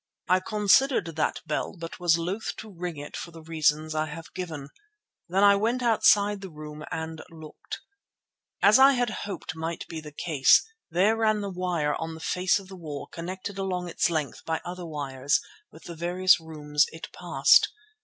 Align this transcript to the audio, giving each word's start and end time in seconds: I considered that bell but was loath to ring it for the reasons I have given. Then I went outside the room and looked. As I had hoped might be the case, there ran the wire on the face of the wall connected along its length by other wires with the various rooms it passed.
I 0.27 0.39
considered 0.39 1.15
that 1.15 1.41
bell 1.45 1.75
but 1.77 1.99
was 1.99 2.17
loath 2.17 2.55
to 2.55 2.71
ring 2.73 2.97
it 2.97 3.15
for 3.15 3.29
the 3.29 3.43
reasons 3.43 3.93
I 3.93 4.07
have 4.07 4.33
given. 4.33 4.69
Then 5.29 5.43
I 5.43 5.55
went 5.55 5.83
outside 5.83 6.41
the 6.41 6.49
room 6.49 6.83
and 6.91 7.21
looked. 7.29 7.81
As 8.63 8.79
I 8.79 8.93
had 8.93 9.11
hoped 9.11 9.55
might 9.55 9.85
be 9.87 10.01
the 10.01 10.11
case, 10.11 10.65
there 10.89 11.15
ran 11.17 11.41
the 11.41 11.51
wire 11.51 11.93
on 11.93 12.15
the 12.15 12.19
face 12.19 12.57
of 12.57 12.67
the 12.67 12.75
wall 12.75 13.09
connected 13.11 13.59
along 13.59 13.89
its 13.89 14.09
length 14.09 14.43
by 14.43 14.59
other 14.65 14.87
wires 14.87 15.39
with 15.71 15.83
the 15.83 15.93
various 15.95 16.39
rooms 16.39 16.87
it 16.91 17.07
passed. 17.13 17.69